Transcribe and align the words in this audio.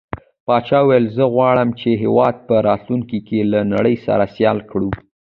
پاچا 0.45 0.79
وويل: 0.83 1.05
زه 1.17 1.23
غواړم 1.33 1.69
چې 1.79 1.89
هيواد 2.01 2.35
په 2.47 2.55
راتلونکي 2.67 3.19
کې 3.27 3.39
له 3.51 3.59
نړۍ 3.73 3.95
سره 4.05 4.25
سيال 4.35 4.57
کړو. 4.71 4.89